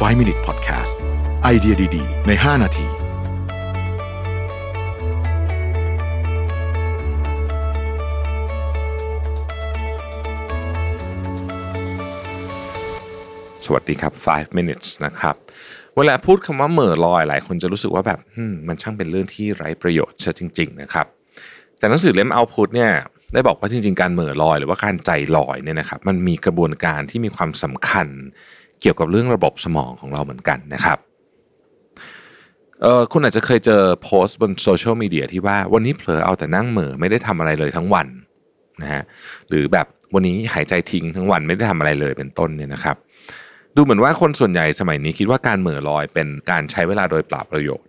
[0.00, 0.92] 5 Minute Podcast
[1.42, 2.86] ไอเดียดี ๆ ใน 5 นาที
[13.66, 15.34] สวัสดีครับ 5 minutes นะครับ
[15.96, 18.20] เวลาพูดคำว่าเหม่อลอย หลายคนจะรู้สึกว่าแบบ
[18.52, 21.06] มมันช่างเป็นเรื่องที่ไร้ประโยชน์ซะจริง ๆ นะครับ
[21.78, 22.92] แต่หนังสือเล่ม Output เนี่ย
[23.34, 28.08] ได้บอกว่าจริง ๆ การเหม่อลอย หรือว่าการใจลอยเนี่ยนะครับ มันมีกระบวนการที่มีความสำคัญ
[28.84, 30.98] กี่ยวกับเรื่องระบบสมองของเราเหมือนกันนะครับ
[32.82, 38.06] เออคุณอาจจะเคยเจอโพสต์บนโซเชียลมีเดียที่ว่าวันนี้เผลอเอาแต่นั่งเหม่อไม่ได้ทำอะไรเลยทั้งวัน
[38.82, 39.02] นะฮะ
[39.48, 42.96] หรือแบบวันนี้หายใจทิ้งทั้งวันไม่ได้ทำอะไรเลยเป็นต้นเนี่ยนะครับ
[43.76, 47.88] ดูเหมือนว่าคนส่วนใหญ่สมัยนี้คิดว่าการเหม่อลอยเป็นการใช้เวลาโดยเปล่าประโยชน์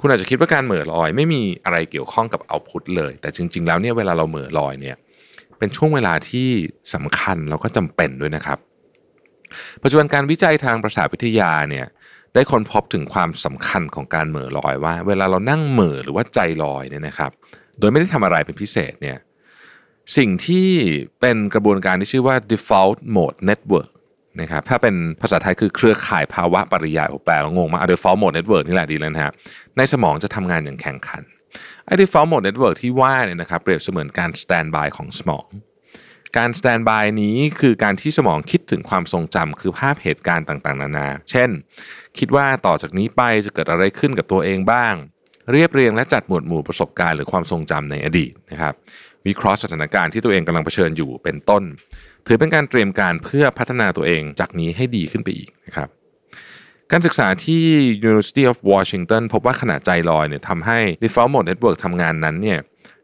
[0.00, 4.96] คุณอาจจะคิดว่าการเหม่อลอยไม่มีอะไรเกี่ยวข้องกับเอาพุตเลย แต่จริง ๆ แล้วเนี่ยเวลาเราเหม่อลอยเนี่ย
[5.58, 6.48] เป็นช่วงเวลาที่
[6.94, 8.58] สำคัญแล้วก็จำเป็นด้วยนะครับ
[9.82, 11.86] ปัจจุบันการวิจัยทางประสาทวิทยาเนี่ย
[12.34, 17.30] ได้ค้นพบถึงความสำคัญของการเหม่อลอยว่า เวลาเรานั่งเหม่อหรือว่าใจลอยเนี่ยนะครับ
[17.78, 19.18] โดยไม่ได้ทำอะไรเป็นพิเศษเนี่ย
[20.16, 20.68] สิ่งที่
[21.20, 23.90] เป็นกระบวนการที่ชื่อว่า default mode network
[24.40, 29.32] นะครับถ้าเป็นภาษาไทยคือเครือข่ายภาวะปริยายผมแปลงงมาก default mode network นี่แหละดีแล้วนะฮะ
[29.76, 31.22] ในสมองจะทำงานอย่างแข่งขัน
[31.86, 35.46] ไอ้ default mode network ที่ว่าเนี่ยนะครับเปรียบเสมือนการ standby ของสมอง
[36.38, 41.50] การ standby นี้คือการที่สมองคิดถึงความทรงจำคือภาพเหตุการณ์ต่างๆ นานา เช่น
[42.18, 44.94] คิดว่าต่อจากนี้ไปจะเกิดอะไรขึ้นกับตัวเองบ้าง
[45.52, 48.74] เรียบเรียงและจัดหมวดหมู่ประสบการณ์หรือความทรงจำในอดีตนะครับ
[49.26, 51.62] วิเคราะห์สถานการณ์ที่ตัวเองกำลังเผชิญอยู่เป็นต้น
[52.26, 55.88] ถือเป็นการเตรียมการเพื่อพัฒนาตัวเองจากนี้ให้ดีขึ้นไปอีกนะครับ
[56.92, 57.64] การศึกษาที่
[58.08, 62.58] University of Washington พบว่าขณะใจลอยเนี่ยทำให้ default mode network ทำงานนั้นเนี่ย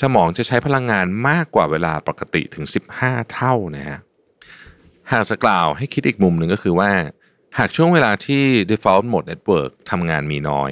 [0.00, 2.64] สมองจะใช้พลังงานมากกว่าเวลาปกติถึง
[2.98, 3.98] 15 เท่านะฮะ
[5.12, 6.90] หากจะกล่าวให้คิดอีกมุมหนึ่งก็คือว่า
[7.58, 10.70] หากช่วงเวลาที่ default mode network ทำงานมีน้อย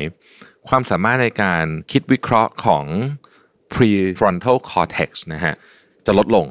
[0.69, 2.85] ความสามารถในการคิดวิเคราะห์ของ
[3.75, 5.55] prefrontal cortex นะฮะ
[6.07, 6.47] จะลดลง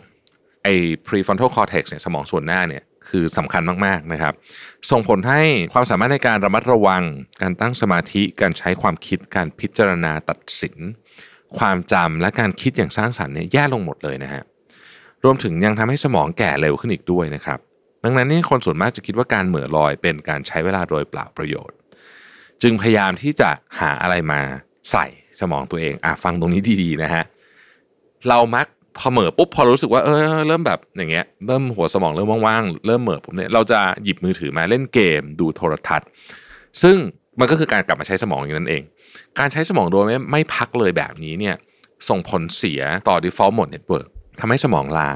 [0.63, 0.73] ไอ้
[1.07, 4.33] prefrontal cortex เนี่ยสมองส่วนหน้าเนี่ยคือสำคัญมากๆนะครับ
[4.91, 5.41] ส่งผลให้
[5.73, 7.03] ความสามารถในการระมัดระวัง
[7.41, 10.77] การตั้งสมาธิการใช้ความคิดการพิจารณาตัดสิน
[11.57, 14.43] ความจำและการคิดอย่างสร้างสรรค์เนี่ยแย่ลงหมดเลยนะฮะ
[15.23, 17.59] รวมถึงยังทำให้สมองแก่เร็วขึ้นอีกด้วยนะครับ
[18.03, 21.77] ดังนั้นนี่คนส่วนมากจะคิดว่าการเหม่อลอยเป็นการใช้เวลาโดยเปล่าประโยชน์
[22.61, 23.49] จึงพยายามที่จะ
[23.79, 24.41] หาอะไรมา
[24.91, 25.05] ใส่
[25.39, 27.23] สมองตัวเองอะฟังตรงนี้ดีๆนะฮะ
[28.29, 36.07] เรามักพอเหม่อปุ๊บพอรู้สึกว่าเออเริ่มแบบอย่างเงี้ยเริ่มหัวสมองเริ่มว่างๆเริ่มเหม่อผมเนี่ยเราจะหยิบมือถือมาเล่นเกม ดูโทรทัศน์
[36.81, 36.97] ซึ่ง
[37.39, 38.83] มันก็คือการกลับมาใช้สมองอย่างนั้นเอง
[39.39, 41.55] การใช้สมองโดยไม่ไม่พักเลยแบบนี้เนี่ย
[42.09, 44.07] ส่งผลเสียต่อ default mode network
[44.39, 45.09] ทำให้สมองล้า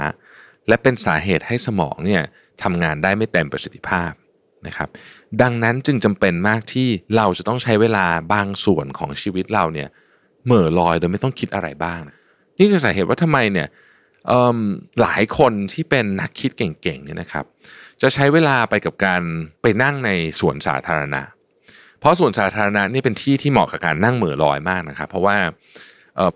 [0.68, 2.22] และเป็นสาเหตุให้สมองเนี่ย
[2.64, 4.12] ทำงานได้ไม่เต็มประสิทธิภาพ
[4.68, 4.90] นะครับ
[5.42, 6.88] ดังนั้นจึงจำเป็นมากที่
[7.18, 9.90] เราจะต้องใช้เวลาบางส่วนของชีวิตเราเนี่ย
[10.46, 12.00] เหม่อลอยโดยไม่ต้องคิดอะไรบ้าง
[12.58, 13.68] นี่คือสาเหตุว่าทำไมเนี่ย
[15.02, 17.46] หลายคนที่เป็นนักคิดเก่งๆเนี่ยนะครับ
[18.02, 19.22] จะใช้เวลาไปกับการ
[19.62, 21.22] ไปนั่งในสวนสาธารณะ
[22.02, 25.38] เพราะสวนสาธารณะนี่เป็นที่ที่เหมาะกับการนั่งเหม่อลอยมากนะครับ เพราะว่า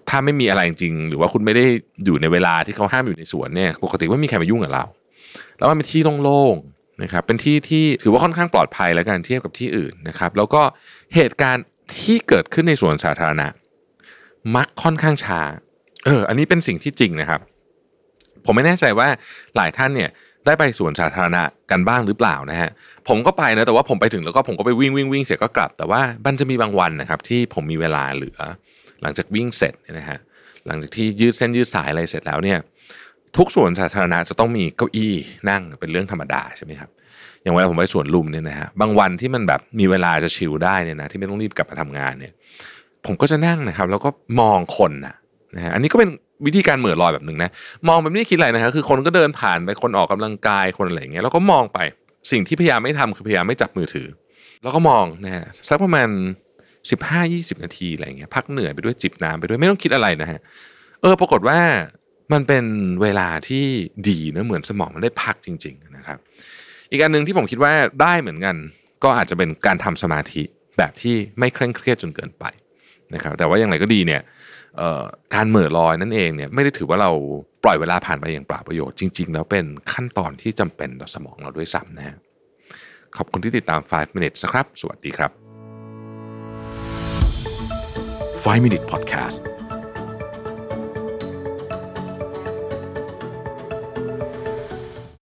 [0.09, 1.65] ถ้าไม่มีอะไรจริง หรือว่าคุณไม่ได้
[2.05, 4.85] อยู่ในเวลาที่เขาห้ามอยู่ในสวนเนี่ยปกติไม่มีใครมายุ่งกับเรา
[5.57, 10.61] แล้วมันเป็นที่โล่งๆนะครับเป็นที่ที่ถือว่าค่อนข้างปลอดภัยแล้วกันเทียบกับที่อื่นนะครับ แล้วก็
[11.15, 11.65] เหตุการณ์
[11.97, 13.47] ที่เกิดขึ้นในสวนสาธารณะ
[14.55, 15.41] มักค่อนข้างช้า
[16.05, 17.41] เอออันนี้เป็นสิ่งที่จริงนะครับ
[18.45, 19.07] ผมไม่แน่ใจว่า
[19.55, 20.09] หลายท่านเนี่ย
[20.45, 22.69] ได้ไปสวนสาธารณะกันบ้างหรือเปล่านะฮะ
[23.07, 28.39] ผมก็ไปนะแต่ว่าผมไปถึงแล้วก็ผมก็ไปวิ่งวิ่งวิ่งเสร็จก็กลับ แต่ว่ามันจะมีบางวันนะครับ ที่ผมมีเวลาเหลือ
[29.01, 30.19] หลังจากวิ่งเสร็จนะฮะ
[30.67, 32.59] หลังจากที่ยืดเส้นยืดสายอะไรเสร็จแล้วเนี่ย
[33.37, 35.13] ทุกสวนสาธารณะจะต้องมีเก้าอี้
[35.49, 36.89] นั่งเป็นเรื่องธรรมดาใช่ไหมครับ
[37.41, 42.33] อย่างเวลาผมไปสวนลุมเนี่ยนะฮะบางวันที่มันแบบมีเวลาจะชิลได้เนี่ยนะที่ไม่ต้องรีบกลับมาทำงานเนี่ย
[43.05, 45.15] ผมก็จะนั่งนะครับ แล้วก็มองคนนะ
[45.55, 46.09] นะฮะอันนี้ก็เป็น
[46.45, 47.49] วิธีการเหม่อลอยแบบหนึ่งนะ
[47.87, 51.79] มองแบบไม่ได้คิดอะไรนะครับคือคนก็เดินผ่านไปคนออกกำลังกายคนอะไรอย่างเงี้ยแล้วก็มองไป
[52.31, 54.07] สิ่งที่พยายามไม่ทำคือพยายามไม่จับมือถือ
[54.63, 56.09] แล้วก็มองนะฮะสักประมาณ
[56.91, 60.39] สิบห้ายี่สิบนาทีอะไรเงี้ยพักเหนื่อยไปด้วยจิบน้ำไปด้วยไม่ต้องคิดอะไรนะฮะ
[61.01, 61.59] เออปรากฏว่า
[62.33, 62.65] มันเป็น
[63.01, 63.65] เวลาที่
[64.09, 66.17] ดีนะเหมือนสมองมันได้พักจริง ๆนะครับ
[66.91, 68.55] อีกอันหนึ่งที่ผมคิดว่าได้เหมือนกัน
[69.03, 70.43] ก็อาจจะเป็นการทำสมาธิ
[70.77, 72.45] แบบที่ไม่เคร่งเครียดจนเกินไป
[73.13, 74.21] นะครับ แต่ว่าอย่างไรก็ดีเนี่ย
[75.35, 77.11] การเหม่อลอยนั่นเองเนี่ยไม่ได้ถือว่าเรา
[77.63, 82.17] ปล่อยเวลาผ่านไปอย่างเปล่าประโยชน์จริง ๆ แล้วเป็นขั้นตอนที่จำเป็นต่อสมองเราด้วยซ้ำนะ
[83.17, 85.31] ขอบคุณที่ติดตาม 5 minutes นะครับ สวัสดีครับ
[88.45, 89.54] 5 Minute Podcast